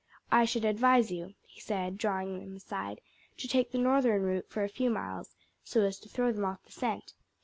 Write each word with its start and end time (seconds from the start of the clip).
I 0.31 0.45
should 0.45 0.65
advise 0.65 1.11
you," 1.11 1.35
he 1.45 1.61
said, 1.61 1.99
drawing 1.99 2.41
him 2.41 2.55
aside, 2.55 3.01
"to 3.37 3.47
take 3.47 3.71
the 3.71 3.77
northern 3.77 4.23
route 4.23 4.49
for 4.49 4.63
a 4.63 4.67
few 4.67 4.89
miles, 4.89 5.35
so 5.63 5.81
as 5.85 5.99
to 5.99 6.09
throw 6.09 6.31
them 6.31 6.43
off 6.43 6.63
the 6.65 6.71
scent. 6.71 7.13